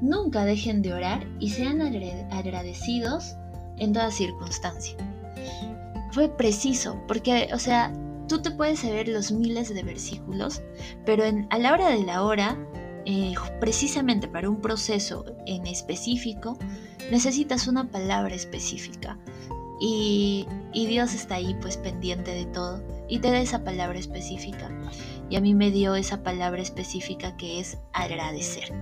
nunca 0.00 0.44
dejen 0.44 0.82
de 0.82 0.92
orar 0.92 1.26
y 1.40 1.50
sean 1.50 1.80
agradecidos 1.80 3.36
en 3.78 3.92
toda 3.92 4.10
circunstancia. 4.10 4.96
Fue 6.12 6.28
preciso, 6.28 7.02
porque, 7.08 7.48
o 7.52 7.58
sea, 7.58 7.92
tú 8.28 8.40
te 8.40 8.50
puedes 8.50 8.80
saber 8.80 9.08
los 9.08 9.32
miles 9.32 9.74
de 9.74 9.82
versículos, 9.82 10.62
pero 11.04 11.24
a 11.50 11.58
la 11.58 11.72
hora 11.72 11.88
de 11.88 12.04
la 12.04 12.22
hora, 12.22 12.56
eh, 13.04 13.34
precisamente 13.60 14.28
para 14.28 14.48
un 14.48 14.60
proceso 14.60 15.24
en 15.46 15.66
específico, 15.66 16.56
necesitas 17.10 17.66
una 17.66 17.90
palabra 17.90 18.34
específica. 18.34 19.18
Y, 19.80 20.46
y 20.72 20.86
Dios 20.86 21.14
está 21.14 21.34
ahí 21.34 21.56
pues 21.60 21.76
pendiente 21.76 22.30
de 22.30 22.46
todo 22.46 22.80
y 23.08 23.18
te 23.18 23.30
da 23.30 23.40
esa 23.40 23.64
palabra 23.64 23.98
específica. 23.98 24.70
Y 25.30 25.36
a 25.36 25.40
mí 25.40 25.54
me 25.54 25.70
dio 25.70 25.94
esa 25.94 26.22
palabra 26.22 26.62
específica 26.62 27.36
que 27.36 27.60
es 27.60 27.78
agradecer. 27.92 28.72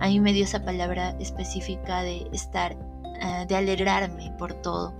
A 0.00 0.08
mí 0.08 0.20
me 0.20 0.32
dio 0.32 0.44
esa 0.44 0.64
palabra 0.64 1.16
específica 1.18 2.02
de 2.02 2.28
estar, 2.32 2.72
eh, 2.72 3.46
de 3.48 3.56
alegrarme 3.56 4.32
por 4.38 4.54
todo, 4.54 4.94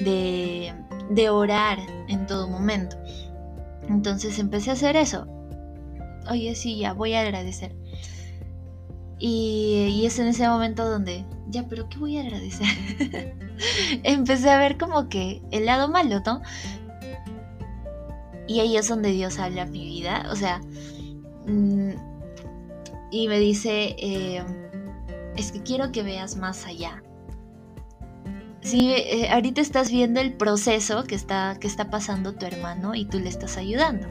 de, 0.00 0.74
de 1.10 1.30
orar 1.30 1.78
en 2.08 2.26
todo 2.26 2.48
momento. 2.48 2.96
Entonces 3.88 4.38
empecé 4.38 4.70
a 4.70 4.74
hacer 4.74 4.96
eso. 4.96 5.26
Oye, 6.30 6.54
sí, 6.54 6.78
ya 6.78 6.92
voy 6.92 7.14
a 7.14 7.20
agradecer. 7.20 7.74
Y, 9.18 9.86
y, 9.90 10.06
es 10.06 10.18
en 10.18 10.26
ese 10.26 10.48
momento 10.48 10.88
donde, 10.88 11.24
ya, 11.48 11.66
pero 11.68 11.88
¿qué 11.88 11.98
voy 11.98 12.18
a 12.18 12.22
agradecer? 12.22 12.66
Empecé 14.02 14.50
a 14.50 14.58
ver 14.58 14.76
como 14.76 15.08
que 15.08 15.40
el 15.50 15.66
lado 15.66 15.88
malo, 15.88 16.20
¿no? 16.26 16.42
Y 18.46 18.60
ahí 18.60 18.76
es 18.76 18.88
donde 18.88 19.10
Dios 19.10 19.38
habla 19.38 19.66
mi 19.66 19.84
vida. 19.84 20.26
O 20.30 20.36
sea, 20.36 20.60
mm, 21.46 21.90
y 23.10 23.28
me 23.28 23.38
dice, 23.38 23.96
eh, 23.98 24.44
es 25.36 25.52
que 25.52 25.62
quiero 25.62 25.92
que 25.92 26.02
veas 26.02 26.36
más 26.36 26.66
allá. 26.66 27.02
Sí, 28.60 28.92
eh, 28.92 29.28
ahorita 29.30 29.60
estás 29.60 29.90
viendo 29.90 30.20
el 30.20 30.32
proceso 30.32 31.04
que 31.04 31.14
está, 31.14 31.58
que 31.60 31.66
está 31.66 31.90
pasando 31.90 32.34
tu 32.34 32.46
hermano 32.46 32.94
y 32.94 33.04
tú 33.04 33.20
le 33.20 33.28
estás 33.28 33.56
ayudando. 33.58 34.08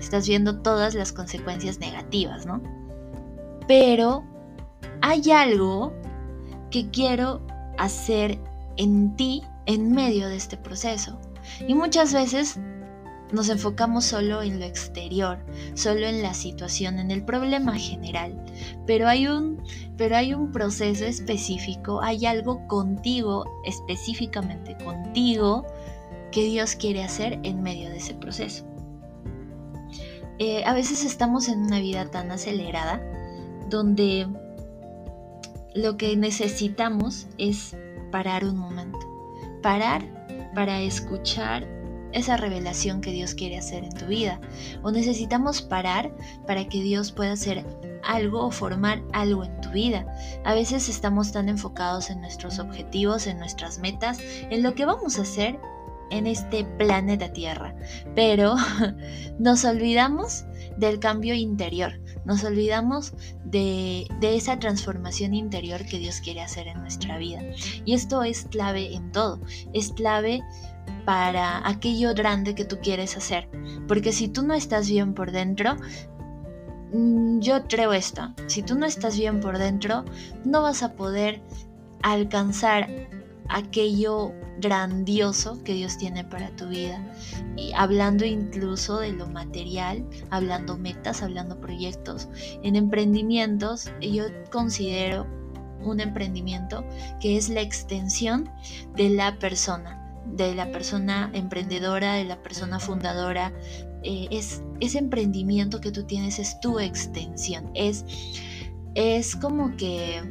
Estás 0.00 0.26
viendo 0.26 0.60
todas 0.62 0.94
las 0.94 1.12
consecuencias 1.12 1.78
negativas, 1.78 2.46
¿no? 2.46 2.62
Pero 3.68 4.24
hay 5.02 5.30
algo 5.30 5.92
que 6.70 6.90
quiero 6.90 7.46
hacer 7.78 8.38
en 8.76 9.14
ti 9.16 9.42
en 9.66 9.92
medio 9.92 10.28
de 10.28 10.36
este 10.36 10.56
proceso. 10.56 11.18
Y 11.66 11.74
muchas 11.74 12.12
veces 12.12 12.58
nos 13.32 13.48
enfocamos 13.48 14.04
solo 14.04 14.42
en 14.42 14.60
lo 14.60 14.64
exterior, 14.64 15.38
solo 15.74 16.06
en 16.06 16.22
la 16.22 16.34
situación, 16.34 16.98
en 16.98 17.10
el 17.10 17.24
problema 17.24 17.76
general. 17.78 18.34
Pero 18.86 19.08
hay 19.08 19.26
un, 19.26 19.62
pero 19.96 20.16
hay 20.16 20.34
un 20.34 20.52
proceso 20.52 21.04
específico, 21.04 22.00
hay 22.02 22.26
algo 22.26 22.66
contigo, 22.68 23.44
específicamente 23.64 24.76
contigo, 24.84 25.66
que 26.30 26.44
Dios 26.44 26.74
quiere 26.74 27.02
hacer 27.02 27.38
en 27.42 27.62
medio 27.62 27.90
de 27.90 27.98
ese 27.98 28.14
proceso. 28.14 28.64
Eh, 30.38 30.64
a 30.64 30.74
veces 30.74 31.04
estamos 31.04 31.48
en 31.48 31.60
una 31.60 31.78
vida 31.78 32.10
tan 32.10 32.30
acelerada 32.32 33.00
donde 33.70 34.26
lo 35.74 35.96
que 35.96 36.16
necesitamos 36.16 37.28
es 37.38 37.76
parar 38.10 38.44
un 38.44 38.56
momento, 38.56 38.98
parar 39.62 40.02
para 40.54 40.80
escuchar 40.80 41.73
esa 42.14 42.36
revelación 42.36 43.00
que 43.00 43.12
Dios 43.12 43.34
quiere 43.34 43.58
hacer 43.58 43.84
en 43.84 43.92
tu 43.92 44.06
vida. 44.06 44.40
O 44.82 44.90
necesitamos 44.90 45.60
parar 45.60 46.14
para 46.46 46.66
que 46.68 46.80
Dios 46.80 47.12
pueda 47.12 47.32
hacer 47.32 47.66
algo 48.02 48.46
o 48.46 48.50
formar 48.50 49.02
algo 49.12 49.44
en 49.44 49.60
tu 49.60 49.70
vida. 49.70 50.06
A 50.44 50.54
veces 50.54 50.88
estamos 50.88 51.32
tan 51.32 51.48
enfocados 51.48 52.10
en 52.10 52.20
nuestros 52.20 52.58
objetivos, 52.58 53.26
en 53.26 53.38
nuestras 53.38 53.78
metas, 53.78 54.18
en 54.22 54.62
lo 54.62 54.74
que 54.74 54.86
vamos 54.86 55.18
a 55.18 55.22
hacer 55.22 55.58
en 56.10 56.26
este 56.26 56.64
planeta 56.64 57.32
Tierra. 57.32 57.74
Pero 58.14 58.54
nos 59.38 59.64
olvidamos 59.64 60.44
del 60.76 60.98
cambio 60.98 61.34
interior, 61.34 62.00
nos 62.24 62.44
olvidamos 62.44 63.12
de, 63.44 64.06
de, 64.20 64.36
esa 64.36 64.58
transformación 64.58 65.34
interior 65.34 65.84
que 65.84 65.98
Dios 65.98 66.20
quiere 66.20 66.42
hacer 66.42 66.68
en 66.68 66.80
nuestra 66.80 67.18
vida. 67.18 67.40
Y 67.84 67.94
esto 67.94 68.22
es 68.22 68.44
clave 68.44 68.94
en 68.94 69.12
todo, 69.12 69.40
es 69.72 69.92
clave 69.92 70.42
para 71.04 71.66
aquello 71.68 72.14
grande 72.14 72.54
que 72.54 72.64
tú 72.64 72.78
quieres 72.82 73.16
hacer. 73.16 73.48
Porque 73.86 74.12
si 74.12 74.28
tú 74.28 74.42
no 74.42 74.54
estás 74.54 74.88
bien 74.88 75.14
por 75.14 75.32
dentro, 75.32 75.76
mm, 76.92 77.40
yo 77.40 77.66
creo 77.68 77.92
esto, 77.92 78.32
si 78.46 78.62
tú 78.62 78.74
no 78.76 78.86
estás 78.86 79.18
bien 79.18 79.40
por 79.40 79.58
dentro, 79.58 80.04
no 80.44 80.62
vas 80.62 80.82
a 80.82 80.94
poder 80.94 81.42
alcanzar 82.02 82.88
aquello 83.48 84.32
grandioso 84.58 85.62
que 85.64 85.74
Dios 85.74 85.98
tiene 85.98 86.24
para 86.24 86.48
tu 86.56 86.68
vida. 86.68 87.04
Y 87.56 87.72
hablando 87.74 88.24
incluso 88.24 88.98
de 88.98 89.12
lo 89.12 89.26
material, 89.26 90.04
hablando 90.30 90.76
metas, 90.76 91.22
hablando 91.22 91.60
proyectos. 91.60 92.28
En 92.62 92.76
emprendimientos, 92.76 93.90
yo 94.00 94.24
considero 94.50 95.26
un 95.82 96.00
emprendimiento 96.00 96.84
que 97.20 97.36
es 97.36 97.50
la 97.50 97.60
extensión 97.60 98.50
de 98.96 99.10
la 99.10 99.38
persona 99.38 100.03
de 100.26 100.54
la 100.54 100.70
persona 100.70 101.30
emprendedora, 101.32 102.14
de 102.14 102.24
la 102.24 102.42
persona 102.42 102.80
fundadora. 102.80 103.52
Eh, 104.02 104.28
es 104.30 104.62
ese 104.80 104.98
emprendimiento 104.98 105.80
que 105.80 105.90
tú 105.90 106.04
tienes 106.04 106.38
es 106.38 106.60
tu 106.60 106.78
extensión. 106.78 107.70
Es, 107.74 108.04
es 108.94 109.36
como 109.36 109.76
que 109.76 110.22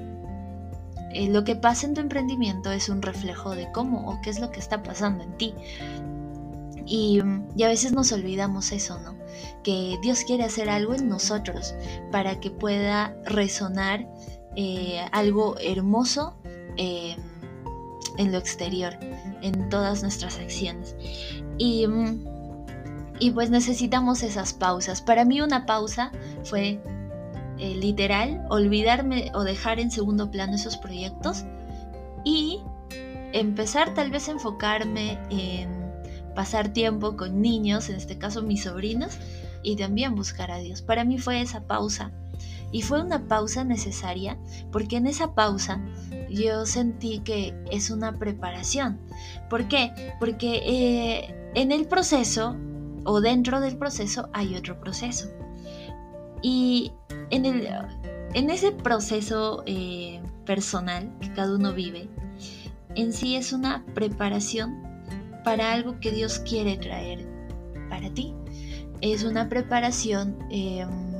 eh, 1.13 1.29
lo 1.29 1.43
que 1.43 1.55
pasa 1.55 1.85
en 1.85 1.93
tu 1.93 2.01
emprendimiento 2.01 2.71
es 2.71 2.89
un 2.89 3.01
reflejo 3.01 3.55
de 3.55 3.71
cómo 3.71 4.09
o 4.09 4.19
qué 4.21 4.29
es 4.29 4.39
lo 4.39 4.51
que 4.51 4.59
está 4.59 4.83
pasando 4.83 5.23
en 5.23 5.37
ti. 5.37 5.53
Y, 6.85 7.21
a 7.21 7.67
veces 7.67 7.93
nos 7.93 8.11
olvidamos 8.11 8.71
eso, 8.71 8.99
¿no? 8.99 9.15
Que 9.63 9.97
Dios 10.01 10.23
quiere 10.25 10.43
hacer 10.43 10.69
algo 10.69 10.93
en 10.93 11.07
nosotros 11.07 11.73
para 12.11 12.39
que 12.39 12.51
pueda 12.51 13.15
resonar 13.25 14.07
eh, 14.55 15.05
algo 15.11 15.55
hermoso 15.59 16.35
en 18.17 18.31
lo 18.31 18.37
exterior, 18.37 18.97
en 19.41 19.69
todas 19.69 20.01
nuestras 20.01 20.39
acciones. 20.39 20.95
Y, 21.57 21.85
y 23.19 23.31
pues 23.31 23.49
necesitamos 23.49 24.23
esas 24.23 24.53
pausas. 24.53 25.01
Para 25.01 25.25
mí 25.25 25.41
una 25.41 25.65
pausa 25.65 26.11
fue 26.43 26.79
eh, 27.59 27.75
literal 27.75 28.45
olvidarme 28.49 29.31
o 29.33 29.43
dejar 29.43 29.79
en 29.79 29.91
segundo 29.91 30.31
plano 30.31 30.55
esos 30.55 30.77
proyectos 30.77 31.43
y 32.23 32.59
empezar 33.31 33.93
tal 33.93 34.11
vez 34.11 34.27
a 34.27 34.31
enfocarme 34.31 35.19
en 35.29 35.83
pasar 36.35 36.69
tiempo 36.69 37.15
con 37.15 37.41
niños, 37.41 37.89
en 37.89 37.95
este 37.95 38.17
caso 38.17 38.41
mis 38.41 38.63
sobrinos, 38.63 39.17
y 39.61 39.75
también 39.75 40.15
buscar 40.15 40.51
a 40.51 40.57
Dios. 40.57 40.81
Para 40.81 41.03
mí 41.03 41.17
fue 41.17 41.41
esa 41.41 41.61
pausa. 41.61 42.11
Y 42.73 42.81
fue 42.81 43.01
una 43.01 43.25
pausa 43.27 43.63
necesaria 43.63 44.37
porque 44.71 44.97
en 44.97 45.07
esa 45.07 45.33
pausa 45.33 45.81
yo 46.29 46.65
sentí 46.65 47.19
que 47.19 47.55
es 47.71 47.89
una 47.89 48.19
preparación. 48.19 48.99
¿Por 49.49 49.69
qué? 49.69 49.93
Porque 50.19 50.61
eh, 50.65 51.51
en 51.55 51.71
el 51.71 51.85
proceso 51.85 52.57
o 53.05 53.21
dentro 53.21 53.61
del 53.61 53.77
proceso 53.77 54.27
hay 54.33 54.55
otro 54.55 54.79
proceso. 54.81 55.29
Y 56.41 56.91
en, 57.29 57.45
el, 57.45 57.69
en 58.33 58.49
ese 58.49 58.71
proceso 58.71 59.63
eh, 59.65 60.21
personal 60.45 61.09
que 61.21 61.31
cada 61.31 61.55
uno 61.55 61.73
vive, 61.73 62.09
en 62.95 63.13
sí 63.13 63.35
es 63.35 63.53
una 63.53 63.85
preparación 63.93 64.81
para 65.43 65.73
algo 65.73 65.99
que 65.99 66.11
Dios 66.11 66.39
quiere 66.39 66.77
traer 66.77 67.27
para 67.89 68.13
ti. 68.13 68.33
Es 69.01 69.23
una 69.23 69.49
preparación, 69.49 70.37
em, 70.49 71.12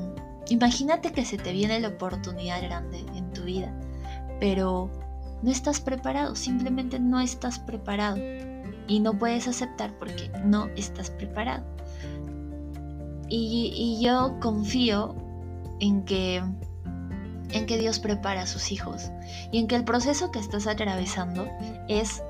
imagínate 0.49 1.11
que 1.11 1.25
se 1.25 1.37
te 1.37 1.51
viene 1.51 1.79
la 1.79 1.89
oportunidad 1.89 2.61
grande 2.61 2.99
en 3.15 3.31
tu 3.33 3.43
vida, 3.43 3.73
pero 4.39 4.89
no 5.41 5.51
estás 5.51 5.81
preparado, 5.81 6.35
simplemente 6.35 6.99
no 6.99 7.19
estás 7.19 7.59
preparado 7.59 8.17
y 8.87 8.99
no 8.99 9.17
puedes 9.17 9.47
aceptar 9.47 9.97
porque 9.99 10.31
no 10.45 10.67
estás 10.75 11.09
preparado. 11.09 11.63
Y, 13.29 13.99
yo 14.01 14.37
confío 14.39 15.15
en 15.79 16.03
que, 16.03 16.43
en 17.51 17.65
que 17.65 17.77
Dios 17.77 17.99
prepara 17.99 18.43
a 18.43 18.47
sus 18.47 18.71
hijos 18.71 19.09
y 19.51 19.57
en 19.57 19.67
que 19.67 19.75
el 19.75 19.83
proceso 19.83 20.31
que 20.31 20.39
estás 20.39 20.67
atravesando 20.67 21.47
es, 21.87 22.21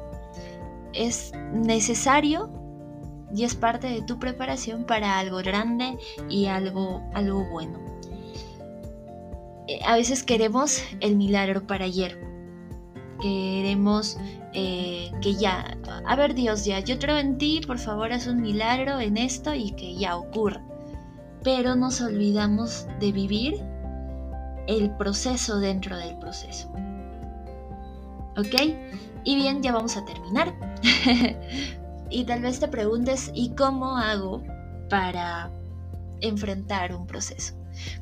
es 0.93 1.34
necesario 1.51 2.50
y 3.36 3.43
es 3.43 3.55
parte 3.55 3.88
de 3.88 4.01
tu 4.01 4.17
preparación 4.17 4.86
para 4.86 5.20
algo 5.20 5.38
grande 5.38 5.98
y 6.29 6.46
algo, 6.46 7.01
algo 7.13 7.50
bueno. 7.50 7.82
Eh, 9.67 9.79
a 9.86 9.96
veces 9.96 10.24
queremos 10.24 10.82
el 11.00 11.15
milagro 11.15 11.65
para 11.65 11.86
ayer, 11.86 12.20
queremos 13.22 14.17
eh, 14.53 15.12
que 15.22 15.36
ya, 15.36 15.77
a 16.05 16.15
ver 16.15 16.36
Dios, 16.36 16.65
ya, 16.65 16.79
yo 16.79 17.00
creo 17.00 17.17
en 17.17 17.38
ti, 17.38 17.62
por 17.65 17.79
favor 17.79 18.12
haz 18.12 18.27
un 18.27 18.41
milagro 18.41 19.00
en 19.00 19.17
esto 19.17 19.53
y 19.53 19.72
que 19.72 19.96
ya 19.96 20.17
ocurra. 20.17 20.62
Pero 21.43 21.75
nos 21.75 22.01
olvidamos 22.01 22.88
de 23.00 23.12
vivir 23.12 23.62
el 24.67 24.91
proceso 24.91 25.60
dentro 25.60 25.98
del 25.98 26.17
proceso. 26.17 26.70
¿Ok? 28.38 28.75
Y 29.24 29.36
bien, 29.36 29.62
ya 29.62 29.72
vamos 29.72 29.98
a 29.98 30.05
terminar. 30.05 30.53
y 32.10 32.24
tal 32.25 32.41
vez 32.41 32.60
te 32.60 32.67
preguntes, 32.67 33.32
¿y 33.34 33.51
cómo 33.55 33.98
hago 33.98 34.43
para 34.89 35.51
enfrentar 36.22 36.96
un 36.96 37.08
proceso? 37.08 37.55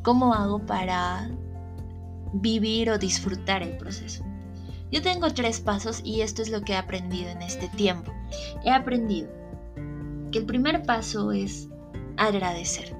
¿Cómo 0.03 0.33
hago 0.33 0.65
para 0.65 1.29
vivir 2.33 2.89
o 2.89 2.97
disfrutar 2.97 3.63
el 3.63 3.77
proceso? 3.77 4.23
Yo 4.91 5.01
tengo 5.01 5.33
tres 5.33 5.61
pasos 5.61 6.01
y 6.03 6.21
esto 6.21 6.41
es 6.41 6.49
lo 6.49 6.61
que 6.61 6.73
he 6.73 6.77
aprendido 6.77 7.29
en 7.29 7.41
este 7.41 7.69
tiempo. 7.69 8.11
He 8.65 8.71
aprendido 8.71 9.29
que 10.31 10.39
el 10.39 10.45
primer 10.45 10.83
paso 10.83 11.31
es 11.31 11.69
agradecer. 12.17 12.95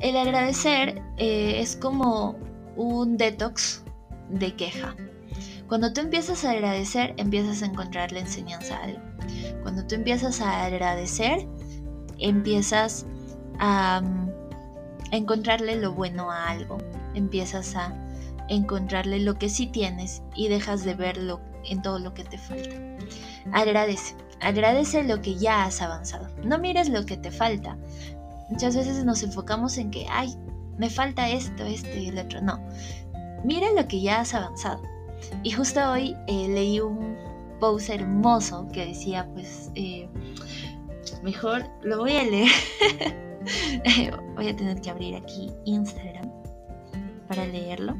El 0.00 0.16
agradecer 0.16 1.02
eh, 1.16 1.60
es 1.60 1.76
como 1.76 2.36
un 2.76 3.16
detox 3.16 3.82
de 4.28 4.54
queja. 4.54 4.94
Cuando 5.68 5.92
tú 5.92 6.00
empiezas 6.00 6.44
a 6.44 6.50
agradecer, 6.50 7.14
empiezas 7.16 7.62
a 7.62 7.66
encontrar 7.66 8.12
la 8.12 8.20
enseñanza 8.20 8.76
a 8.76 8.84
algo. 8.84 9.00
Cuando 9.62 9.86
tú 9.86 9.94
empiezas 9.94 10.40
a 10.40 10.66
agradecer, 10.66 11.48
empiezas 12.18 13.06
a, 13.58 14.02
mm, 14.02 14.30
encontrarle 15.12 15.76
lo 15.76 15.92
bueno 15.92 16.30
a 16.30 16.50
algo. 16.50 16.78
Empiezas 17.14 17.76
a 17.76 17.94
encontrarle 18.48 19.20
lo 19.20 19.38
que 19.38 19.48
sí 19.48 19.66
tienes 19.66 20.22
y 20.34 20.48
dejas 20.48 20.84
de 20.84 20.94
verlo 20.94 21.40
en 21.64 21.82
todo 21.82 21.98
lo 21.98 22.14
que 22.14 22.24
te 22.24 22.38
falta. 22.38 22.76
Agradece, 23.52 24.14
agradece 24.40 25.04
lo 25.04 25.20
que 25.20 25.36
ya 25.36 25.64
has 25.64 25.80
avanzado. 25.80 26.28
No 26.44 26.58
mires 26.58 26.88
lo 26.88 27.04
que 27.06 27.16
te 27.16 27.30
falta. 27.30 27.78
Muchas 28.50 28.76
veces 28.76 29.04
nos 29.04 29.22
enfocamos 29.22 29.78
en 29.78 29.90
que, 29.90 30.06
ay, 30.10 30.34
me 30.76 30.90
falta 30.90 31.28
esto, 31.28 31.64
esto 31.64 31.96
y 31.96 32.08
el 32.08 32.18
otro. 32.18 32.40
No, 32.42 32.60
mira 33.44 33.72
lo 33.72 33.86
que 33.88 34.00
ya 34.00 34.20
has 34.20 34.34
avanzado. 34.34 34.82
Y 35.42 35.52
justo 35.52 35.80
hoy 35.90 36.16
eh, 36.26 36.48
leí 36.48 36.80
un 36.80 37.16
post 37.60 37.88
hermoso 37.88 38.68
que 38.72 38.86
decía, 38.86 39.26
pues, 39.32 39.70
eh, 39.74 40.08
mejor 41.22 41.64
lo 41.82 41.98
voy 41.98 42.16
a 42.16 42.24
leer. 42.24 42.50
voy 44.36 44.48
a 44.48 44.56
tener 44.56 44.80
que 44.80 44.90
abrir 44.90 45.16
aquí 45.16 45.50
Instagram 45.64 46.43
para 47.28 47.46
leerlo. 47.46 47.96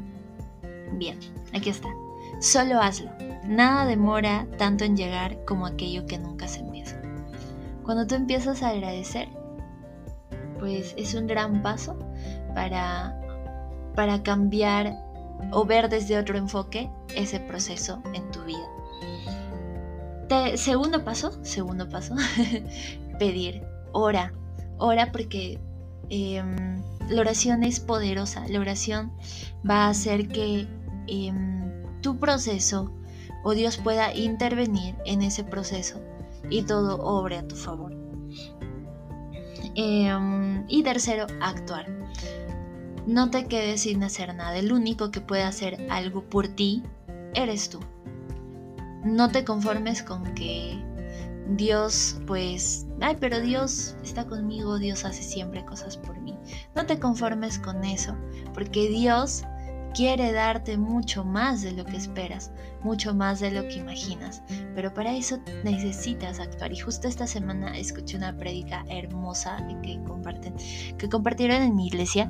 Bien, 0.93 1.19
aquí 1.53 1.69
está. 1.69 1.89
Solo 2.39 2.79
hazlo. 2.81 3.11
Nada 3.47 3.85
demora 3.85 4.47
tanto 4.57 4.83
en 4.83 4.97
llegar 4.97 5.43
como 5.45 5.65
aquello 5.65 6.05
que 6.05 6.17
nunca 6.17 6.47
se 6.47 6.59
empieza. 6.59 6.99
Cuando 7.83 8.07
tú 8.07 8.15
empiezas 8.15 8.63
a 8.63 8.69
agradecer, 8.69 9.29
pues 10.59 10.93
es 10.97 11.13
un 11.13 11.27
gran 11.27 11.61
paso 11.61 11.97
para, 12.53 13.19
para 13.95 14.23
cambiar 14.23 14.95
o 15.51 15.65
ver 15.65 15.89
desde 15.89 16.17
otro 16.17 16.37
enfoque 16.37 16.89
ese 17.15 17.39
proceso 17.39 18.01
en 18.13 18.29
tu 18.31 18.43
vida. 18.43 18.67
segundo 20.57 21.03
paso, 21.03 21.37
segundo 21.43 21.87
paso, 21.87 22.15
pedir, 23.19 23.63
ora, 23.91 24.33
ora 24.77 25.11
porque 25.11 25.59
em, 26.09 26.81
la 27.09 27.21
oración 27.21 27.63
es 27.63 27.79
poderosa, 27.79 28.47
la 28.47 28.59
oración 28.59 29.11
va 29.67 29.85
a 29.85 29.89
hacer 29.89 30.27
que 30.27 30.67
em, 31.07 31.83
tu 32.01 32.17
proceso 32.17 32.91
o 33.43 33.53
Dios 33.53 33.77
pueda 33.77 34.13
intervenir 34.13 34.95
en 35.05 35.21
ese 35.21 35.43
proceso 35.43 36.01
y 36.49 36.63
todo 36.63 36.97
obre 37.03 37.37
a 37.37 37.47
tu 37.47 37.55
favor. 37.55 37.93
Em, 39.75 40.65
y 40.67 40.83
tercero, 40.83 41.27
actuar. 41.41 41.85
No 43.05 43.29
te 43.29 43.45
quedes 43.45 43.81
sin 43.81 44.03
hacer 44.03 44.33
nada. 44.33 44.57
El 44.57 44.71
único 44.71 45.11
que 45.11 45.21
puede 45.21 45.43
hacer 45.43 45.85
algo 45.91 46.23
por 46.23 46.47
ti 46.47 46.81
eres 47.35 47.69
tú. 47.69 47.79
No 49.03 49.29
te 49.29 49.45
conformes 49.45 50.01
con 50.01 50.23
que 50.33 50.81
Dios, 51.49 52.19
pues, 52.25 52.87
ay, 53.01 53.17
pero 53.19 53.39
Dios 53.39 53.95
está 54.03 54.25
conmigo, 54.25 54.79
Dios 54.79 55.05
hace 55.05 55.21
siempre 55.21 55.63
cosas 55.65 55.97
por 55.97 56.19
mí. 56.19 56.24
No 56.75 56.85
te 56.85 56.99
conformes 56.99 57.59
con 57.59 57.83
eso, 57.83 58.15
porque 58.53 58.87
Dios 58.89 59.43
quiere 59.93 60.33
darte 60.33 60.77
mucho 60.77 61.23
más 61.23 61.61
de 61.61 61.71
lo 61.71 61.85
que 61.85 61.95
esperas, 61.95 62.51
mucho 62.83 63.15
más 63.15 63.39
de 63.39 63.51
lo 63.51 63.61
que 63.67 63.75
imaginas, 63.75 64.43
pero 64.75 64.93
para 64.93 65.15
eso 65.15 65.39
necesitas 65.63 66.39
actuar. 66.39 66.73
Y 66.73 66.79
justo 66.79 67.07
esta 67.07 67.27
semana 67.27 67.77
escuché 67.77 68.17
una 68.17 68.35
prédica 68.35 68.83
hermosa 68.89 69.65
que 69.81 70.01
comparten, 70.03 70.53
que 70.97 71.07
compartieron 71.07 71.61
en 71.61 71.75
mi 71.75 71.87
iglesia 71.87 72.27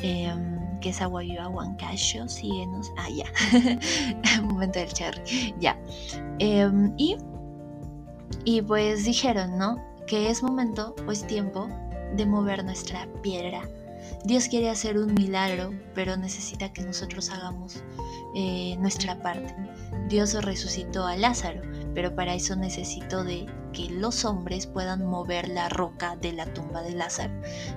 Em, 0.00 0.78
que 0.80 0.90
es 0.90 1.00
Agua 1.00 1.22
Viva. 1.22 1.50
Ah, 2.96 3.08
ya. 3.10 4.42
Momento 4.42 4.78
del 4.78 4.92
cherry. 4.92 5.54
Ya. 5.58 5.78
Em, 6.38 6.92
y, 6.98 7.16
y 8.44 8.62
pues 8.62 9.04
dijeron, 9.04 9.58
¿no? 9.58 9.82
Que 10.06 10.30
es 10.30 10.42
momento 10.42 10.94
o 11.06 11.12
es 11.12 11.26
tiempo 11.26 11.68
de 12.14 12.26
mover 12.26 12.64
nuestra 12.64 13.06
piedra. 13.22 13.68
Dios 14.24 14.48
quiere 14.48 14.70
hacer 14.70 14.98
un 14.98 15.14
milagro, 15.14 15.70
pero 15.94 16.16
necesita 16.16 16.72
que 16.72 16.82
nosotros 16.82 17.30
hagamos 17.30 17.82
eh, 18.34 18.76
nuestra 18.78 19.20
parte. 19.22 19.54
Dios 20.08 20.34
resucitó 20.44 21.06
a 21.06 21.16
Lázaro, 21.16 21.62
pero 21.94 22.14
para 22.14 22.34
eso 22.34 22.56
necesito 22.56 23.24
de 23.24 23.46
que 23.72 23.90
los 23.90 24.24
hombres 24.24 24.66
puedan 24.66 25.04
mover 25.04 25.48
la 25.48 25.68
roca 25.68 26.16
de 26.16 26.32
la 26.32 26.46
tumba 26.54 26.82
de 26.82 26.92
Lázaro. 26.92 27.34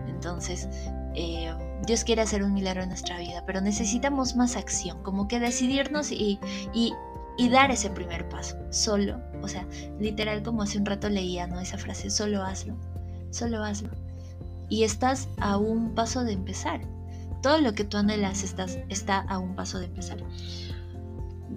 Entonces, 0.08 0.68
eh, 1.16 1.54
Dios 1.86 2.04
quiere 2.04 2.22
hacer 2.22 2.44
un 2.44 2.54
milagro 2.54 2.84
en 2.84 2.90
nuestra 2.90 3.18
vida, 3.20 3.44
pero 3.46 3.62
necesitamos 3.62 4.36
más 4.36 4.56
acción, 4.56 5.02
como 5.04 5.28
que 5.28 5.40
decidirnos 5.40 6.12
y, 6.12 6.40
y, 6.74 6.94
dar 7.50 7.72
ese 7.72 7.90
primer 7.90 8.28
paso, 8.30 8.58
solo, 8.70 9.20
o 9.42 9.48
sea, 9.48 9.66
literal 10.00 10.44
como 10.44 10.62
hace 10.62 10.78
un 10.78 10.86
rato 10.86 11.10
leía, 11.10 11.48
¿no? 11.48 11.60
Esa 11.60 11.78
frase, 11.78 12.10
solo 12.10 12.44
hazlo, 12.44 12.78
solo 13.32 13.64
hazlo. 13.64 13.90
Y 14.70 14.84
estás 14.84 15.28
a 15.40 15.58
un 15.58 15.96
paso 15.96 16.24
de 16.24 16.34
empezar. 16.34 16.82
Todo 17.42 17.60
lo 17.60 17.74
que 17.74 17.84
tú 17.84 17.98
anhelas 17.98 18.44
estás, 18.44 18.80
está 18.90 19.20
a 19.20 19.40
un 19.40 19.56
paso 19.56 19.80
de 19.80 19.86
empezar. 19.86 20.18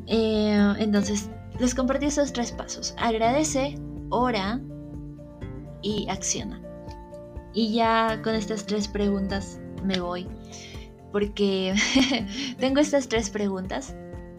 Eh, 0.07 0.75
entonces, 0.79 1.29
les 1.59 1.75
compartí 1.75 2.07
esos 2.07 2.33
tres 2.33 2.53
pasos. 2.53 2.95
Agradece, 2.99 3.79
ora 4.11 4.61
y 5.83 6.09
acciona. 6.09 6.61
Y 7.55 7.75
ya 7.75 8.21
con 8.23 8.35
estas 8.35 8.67
tres 8.67 8.89
preguntas 8.89 9.61
me 9.85 10.01
voy. 10.01 10.27
Porque 11.11 11.75
tengo 12.59 12.81
estas 12.81 13.09
tres 13.09 13.31
preguntas. 13.31 13.95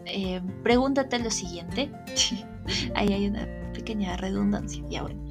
Eh, 0.06 0.40
pregúntate 0.62 1.18
lo 1.18 1.30
siguiente. 1.30 1.90
Ahí 2.94 3.12
hay 3.12 3.28
una 3.28 3.46
pequeña 3.72 4.16
redundancia. 4.16 4.82
Ya 4.88 5.02
bueno. 5.02 5.22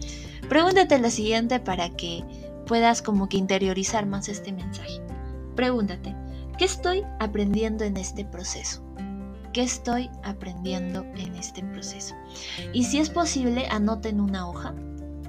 Pregúntate 0.48 1.00
lo 1.00 1.10
siguiente 1.10 1.60
para 1.60 1.90
que 1.90 2.24
puedas 2.66 3.02
como 3.02 3.30
que 3.30 3.38
interiorizar 3.38 4.06
más 4.06 4.30
este 4.30 4.52
mensaje. 4.52 5.02
Pregúntate, 5.56 6.16
¿qué 6.58 6.66
estoy 6.66 7.04
aprendiendo 7.20 7.84
en 7.84 7.98
este 7.98 8.26
proceso? 8.26 8.82
¿Qué 9.54 9.62
estoy 9.62 10.10
aprendiendo 10.24 11.06
en 11.16 11.36
este 11.36 11.62
proceso? 11.64 12.16
Y 12.74 12.86
si 12.86 12.98
es 12.98 13.12
posible, 13.12 13.68
anota 13.70 14.10
en 14.10 14.20
una 14.20 14.50
hoja. 14.50 14.74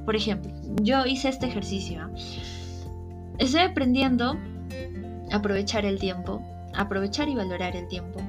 Por 0.06 0.16
ejemplo, 0.16 0.50
yo 0.82 1.04
hice 1.04 1.28
este 1.28 1.46
ejercicio. 1.46 2.10
Estoy 3.38 3.60
aprendiendo 3.60 4.38
a 5.30 5.36
aprovechar 5.36 5.84
el 5.84 5.98
tiempo, 5.98 6.42
aprovechar 6.74 7.28
y 7.28 7.34
valorar 7.34 7.76
el 7.76 7.86
tiempo. 7.88 8.20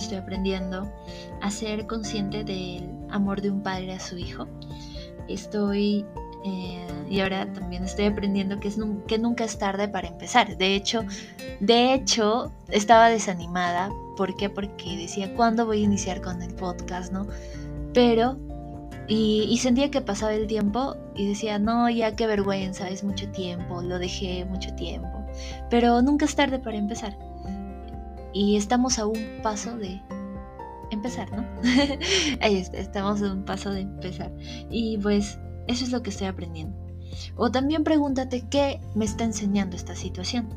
Estoy 0.00 0.16
aprendiendo 0.16 0.90
a 1.42 1.50
ser 1.50 1.86
consciente 1.86 2.42
del 2.42 2.88
amor 3.10 3.42
de 3.42 3.50
un 3.50 3.62
padre 3.62 3.92
a 3.92 4.00
su 4.00 4.16
hijo. 4.16 4.46
Estoy 5.28 6.06
eh, 6.44 6.86
y 7.08 7.20
ahora 7.20 7.52
también 7.52 7.84
estoy 7.84 8.06
aprendiendo 8.06 8.60
que, 8.60 8.68
es 8.68 8.78
que 9.06 9.18
nunca 9.18 9.44
es 9.44 9.58
tarde 9.58 9.88
para 9.88 10.08
empezar. 10.08 10.56
De 10.56 10.74
hecho, 10.74 11.04
de 11.60 11.94
hecho, 11.94 12.52
estaba 12.68 13.08
desanimada. 13.08 13.90
¿Por 14.16 14.36
qué? 14.36 14.50
Porque 14.50 14.96
decía, 14.96 15.34
¿cuándo 15.34 15.66
voy 15.66 15.80
a 15.80 15.84
iniciar 15.84 16.20
con 16.20 16.42
el 16.42 16.54
podcast? 16.54 17.12
¿no? 17.12 17.26
Pero 17.92 18.36
y, 19.06 19.58
sentía 19.58 19.90
que 19.90 20.00
pasaba 20.00 20.34
el 20.34 20.46
tiempo 20.46 20.96
y 21.14 21.28
decía, 21.28 21.58
no, 21.58 21.90
ya 21.90 22.16
qué 22.16 22.26
vergüenza, 22.26 22.88
es 22.88 23.04
mucho 23.04 23.28
tiempo, 23.30 23.82
lo 23.82 23.98
dejé 23.98 24.44
mucho 24.46 24.74
tiempo. 24.74 25.26
Pero 25.70 26.00
nunca 26.00 26.24
es 26.24 26.34
tarde 26.34 26.58
para 26.58 26.78
empezar. 26.78 27.16
Y 28.32 28.56
estamos 28.56 28.98
a 28.98 29.06
un 29.06 29.40
paso 29.42 29.76
de 29.76 30.00
empezar, 30.90 31.30
¿no? 31.32 31.44
Ahí 32.40 32.56
está, 32.56 32.78
estamos 32.78 33.22
a 33.22 33.32
un 33.32 33.44
paso 33.44 33.70
de 33.70 33.82
empezar. 33.82 34.32
Y 34.70 34.98
pues 34.98 35.38
eso 35.66 35.84
es 35.84 35.90
lo 35.90 36.02
que 36.02 36.10
estoy 36.10 36.26
aprendiendo. 36.26 36.76
O 37.36 37.50
también 37.50 37.84
pregúntate 37.84 38.44
qué 38.48 38.80
me 38.94 39.04
está 39.04 39.24
enseñando 39.24 39.76
esta 39.76 39.94
situación. 39.94 40.48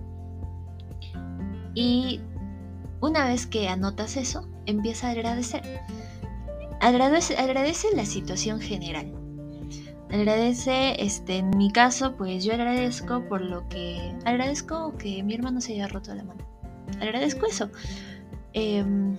Y 1.74 2.22
una 3.00 3.26
vez 3.28 3.46
que 3.46 3.70
anotas 3.70 4.17
eso, 4.17 4.48
empieza 4.65 5.08
a 5.08 5.12
agradecer. 5.12 5.62
Agradece, 6.80 7.88
la 7.96 8.06
situación 8.06 8.60
general. 8.60 9.13
Agradece, 10.10 11.04
este, 11.04 11.38
en 11.38 11.50
mi 11.52 11.72
caso, 11.72 12.15
pues 12.15 12.43
yo 12.43 12.54
agradezco 12.54 13.28
por 13.28 13.41
lo 13.41 13.67
que... 13.70 14.15
Agradezco 14.26 14.96
que 14.98 15.22
mi 15.24 15.36
hermano 15.36 15.62
se 15.62 15.74
haya 15.74 15.88
roto 15.88 16.13
la 16.15 16.24
mano. 16.24 16.46
Agradezco 17.02 17.46
eso. 17.46 17.70
Em, 18.54 19.17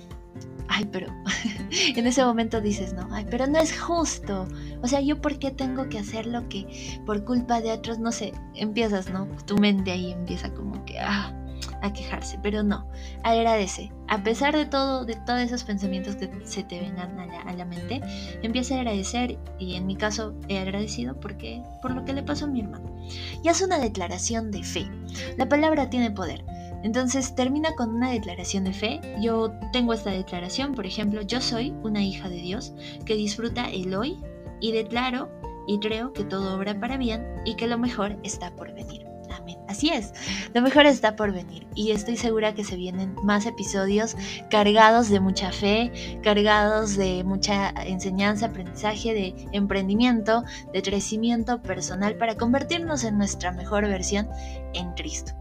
ay, 0.68 0.88
pero 0.92 1.08
en 1.96 2.06
ese 2.06 2.24
momento 2.24 2.60
dices, 2.60 2.92
no, 2.92 3.08
ay, 3.12 3.26
pero 3.30 3.46
no 3.46 3.58
es 3.58 3.78
justo. 3.78 4.46
O 4.82 4.88
sea, 4.88 5.00
yo 5.00 5.20
por 5.20 5.38
qué 5.38 5.50
tengo 5.50 5.88
que 5.88 5.98
hacer 5.98 6.26
lo 6.26 6.48
que 6.48 7.00
por 7.06 7.24
culpa 7.24 7.60
de 7.60 7.72
otros, 7.72 7.98
no 7.98 8.12
sé, 8.12 8.32
empiezas, 8.54 9.10
¿no? 9.10 9.26
Tu 9.46 9.56
mente 9.56 9.90
ahí 9.90 10.12
empieza 10.12 10.52
como 10.52 10.84
que, 10.84 10.98
ah, 10.98 11.34
a 11.82 11.92
quejarse, 11.92 12.38
pero 12.42 12.62
no, 12.62 12.88
agradece. 13.22 13.92
A 14.08 14.22
pesar 14.22 14.56
de 14.56 14.66
todo, 14.66 15.04
de 15.04 15.14
todos 15.14 15.40
esos 15.40 15.64
pensamientos 15.64 16.16
que 16.16 16.30
se 16.44 16.64
te 16.64 16.80
vengan 16.80 17.18
a 17.18 17.26
la, 17.26 17.40
a 17.42 17.52
la, 17.52 17.64
mente, 17.64 18.00
empieza 18.42 18.74
a 18.74 18.78
agradecer 18.78 19.38
y 19.58 19.74
en 19.74 19.86
mi 19.86 19.96
caso 19.96 20.34
he 20.48 20.58
agradecido 20.58 21.18
porque 21.20 21.62
por 21.82 21.92
lo 21.94 22.04
que 22.04 22.12
le 22.12 22.22
pasó 22.22 22.46
a 22.46 22.48
mi 22.48 22.60
hermano. 22.60 22.96
Y 23.42 23.48
hace 23.48 23.64
una 23.64 23.78
declaración 23.78 24.50
de 24.50 24.62
fe. 24.62 24.88
La 25.36 25.48
palabra 25.48 25.90
tiene 25.90 26.10
poder. 26.10 26.44
Entonces 26.82 27.34
termina 27.34 27.74
con 27.74 27.94
una 27.94 28.10
declaración 28.10 28.64
de 28.64 28.72
fe. 28.72 29.00
Yo 29.20 29.52
tengo 29.72 29.92
esta 29.92 30.10
declaración, 30.10 30.74
por 30.74 30.86
ejemplo, 30.86 31.22
yo 31.22 31.40
soy 31.40 31.74
una 31.82 32.02
hija 32.02 32.28
de 32.28 32.36
Dios 32.36 32.72
que 33.04 33.14
disfruta 33.14 33.68
el 33.70 33.94
hoy 33.94 34.18
y 34.60 34.72
declaro 34.72 35.28
y 35.66 35.78
creo 35.80 36.12
que 36.12 36.24
todo 36.24 36.56
obra 36.56 36.78
para 36.78 36.96
bien 36.96 37.26
y 37.44 37.54
que 37.54 37.66
lo 37.66 37.78
mejor 37.78 38.18
está 38.22 38.50
por 38.56 38.72
venir. 38.72 39.06
Amén. 39.30 39.58
Así 39.68 39.90
es, 39.90 40.14
lo 40.54 40.62
mejor 40.62 40.86
está 40.86 41.14
por 41.14 41.32
venir 41.32 41.66
y 41.74 41.90
estoy 41.90 42.16
segura 42.16 42.54
que 42.54 42.64
se 42.64 42.76
vienen 42.76 43.14
más 43.22 43.44
episodios 43.44 44.16
cargados 44.48 45.10
de 45.10 45.20
mucha 45.20 45.52
fe, 45.52 46.20
cargados 46.22 46.96
de 46.96 47.22
mucha 47.24 47.70
enseñanza, 47.84 48.46
aprendizaje, 48.46 49.12
de 49.12 49.48
emprendimiento, 49.52 50.44
de 50.72 50.82
crecimiento 50.82 51.60
personal 51.60 52.16
para 52.16 52.36
convertirnos 52.36 53.04
en 53.04 53.18
nuestra 53.18 53.52
mejor 53.52 53.86
versión 53.86 54.28
en 54.72 54.92
Cristo. 54.94 55.32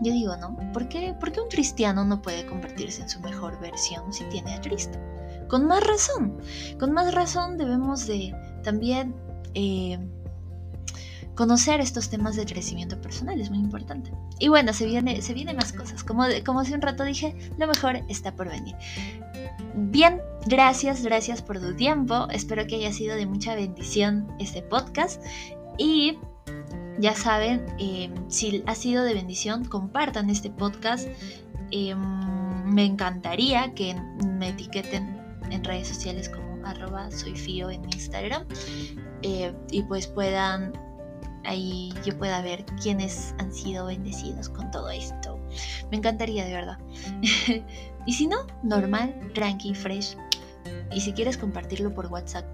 Yo 0.00 0.12
digo, 0.12 0.36
¿no? 0.36 0.56
¿Por 0.72 0.88
qué, 0.88 1.14
¿Por 1.18 1.32
qué 1.32 1.40
un 1.40 1.48
cristiano 1.48 2.04
no 2.04 2.20
puede 2.20 2.46
convertirse 2.46 3.02
en 3.02 3.08
su 3.08 3.20
mejor 3.20 3.58
versión 3.60 4.12
si 4.12 4.24
tiene 4.24 4.54
a 4.54 4.60
Cristo? 4.60 4.98
Con 5.48 5.66
más 5.66 5.86
razón, 5.86 6.38
con 6.78 6.92
más 6.92 7.14
razón 7.14 7.58
debemos 7.58 8.06
de 8.06 8.34
también 8.62 9.14
eh, 9.54 9.98
conocer 11.34 11.80
estos 11.80 12.08
temas 12.08 12.36
de 12.36 12.46
crecimiento 12.46 13.00
personal, 13.00 13.40
es 13.40 13.50
muy 13.50 13.58
importante. 13.58 14.12
Y 14.38 14.48
bueno, 14.48 14.72
se 14.72 14.86
viene, 14.86 15.20
se 15.22 15.34
vienen 15.34 15.56
más 15.56 15.72
cosas. 15.72 16.04
Como, 16.04 16.24
como 16.44 16.60
hace 16.60 16.74
un 16.74 16.82
rato 16.82 17.04
dije, 17.04 17.36
lo 17.58 17.66
mejor 17.66 18.00
está 18.08 18.34
por 18.34 18.48
venir. 18.48 18.74
Bien, 19.74 20.20
gracias, 20.46 21.02
gracias 21.02 21.42
por 21.42 21.60
tu 21.60 21.74
tiempo. 21.74 22.28
Espero 22.30 22.66
que 22.66 22.76
haya 22.76 22.92
sido 22.92 23.16
de 23.16 23.26
mucha 23.26 23.54
bendición 23.54 24.28
este 24.38 24.62
podcast. 24.62 25.22
Y 25.78 26.18
ya 26.98 27.14
saben, 27.14 27.64
em, 27.78 28.12
si 28.28 28.62
ha 28.66 28.74
sido 28.74 29.04
de 29.04 29.14
bendición, 29.14 29.64
compartan 29.64 30.30
este 30.30 30.50
podcast. 30.50 31.08
Em, 31.70 32.64
me 32.64 32.84
encantaría 32.84 33.74
que 33.74 33.94
me 34.24 34.50
etiqueten 34.50 35.20
en 35.50 35.64
redes 35.64 35.88
sociales 35.88 36.28
como 36.28 36.64
arroba 36.64 37.10
soyfio 37.10 37.70
en 37.70 37.84
Instagram 37.84 38.46
eh, 39.22 39.54
y 39.70 39.82
pues 39.82 40.06
puedan 40.06 40.72
ahí 41.44 41.92
yo 42.04 42.16
pueda 42.16 42.40
ver 42.42 42.64
quiénes 42.82 43.34
han 43.38 43.52
sido 43.52 43.86
bendecidos 43.86 44.48
con 44.48 44.70
todo 44.70 44.90
esto. 44.90 45.38
Me 45.90 45.98
encantaría 45.98 46.44
de 46.44 46.52
verdad. 46.52 46.78
y 48.06 48.12
si 48.12 48.26
no, 48.26 48.46
normal, 48.62 49.14
tranqui, 49.34 49.74
fresh. 49.74 50.16
Y 50.92 51.00
si 51.00 51.12
quieres 51.12 51.36
compartirlo 51.36 51.92
por 51.92 52.06
WhatsApp, 52.06 52.46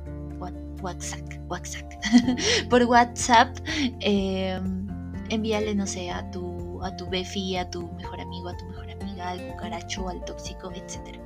WhatsApp, 0.82 1.22
WhatsApp, 1.48 1.90
por 2.70 2.82
WhatsApp, 2.84 3.56
em, 4.00 4.86
envíale, 5.30 5.74
no 5.74 5.86
sé, 5.86 6.10
a 6.10 6.30
tu, 6.30 6.82
a 6.82 6.96
tu 6.96 7.08
befi, 7.08 7.56
a 7.56 7.68
tu 7.70 7.90
mejor 7.92 8.20
amigo, 8.20 8.48
a 8.48 8.56
tu 8.56 8.64
mejor 8.66 8.90
amiga, 8.90 9.30
al 9.30 9.46
cucaracho, 9.48 10.08
al 10.08 10.24
tóxico, 10.24 10.72
etc. 10.72 11.18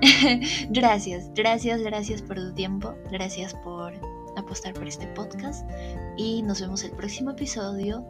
gracias, 0.70 1.30
gracias, 1.34 1.80
gracias 1.82 2.22
por 2.22 2.36
tu 2.36 2.52
tiempo, 2.54 2.94
gracias 3.10 3.54
por 3.54 3.92
apostar 4.36 4.74
por 4.74 4.86
este 4.88 5.06
podcast 5.08 5.68
y 6.16 6.42
nos 6.42 6.60
vemos 6.60 6.82
el 6.84 6.90
próximo 6.92 7.30
episodio 7.30 8.04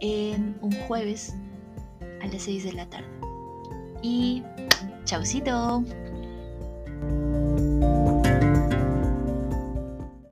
en 0.00 0.56
un 0.60 0.72
jueves 0.86 1.34
a 2.22 2.26
las 2.26 2.42
6 2.42 2.64
de 2.64 2.72
la 2.72 2.86
tarde. 2.86 3.08
Y 4.02 4.42
chaucito. 5.04 5.84